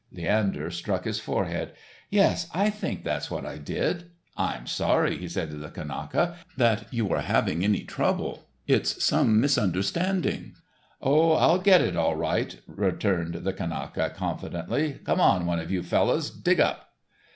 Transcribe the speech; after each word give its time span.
Leander 0.11 0.71
struck 0.71 1.03
his 1.05 1.19
forehead. 1.19 1.73
"Yes, 2.09 2.47
I 2.55 2.71
think 2.71 3.03
that's 3.03 3.29
what 3.29 3.45
I 3.45 3.59
did. 3.59 4.05
I'm 4.35 4.65
sorry," 4.65 5.15
he 5.19 5.27
said 5.27 5.51
to 5.51 5.57
the 5.57 5.69
Kanaka, 5.69 6.37
"that 6.57 6.91
you 6.91 7.07
are 7.13 7.21
having 7.21 7.63
any 7.63 7.83
trouble, 7.83 8.47
it's 8.65 9.03
some 9.03 9.39
misunderstanding." 9.39 10.55
"Oh, 11.03 11.33
I'll 11.33 11.59
get 11.59 11.81
it 11.81 11.95
all 11.95 12.15
right," 12.15 12.59
returned 12.65 13.35
the 13.35 13.53
Kanaka, 13.53 14.09
confidently. 14.09 14.93
"Come 15.03 15.21
on, 15.21 15.45
one 15.45 15.59
of 15.59 15.69
you 15.69 15.83
fellows 15.83 16.31
dig 16.31 16.59
up." 16.59 16.93